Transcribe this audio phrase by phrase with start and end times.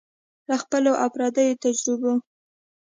[0.49, 2.13] له خپلو او پردیو تجربو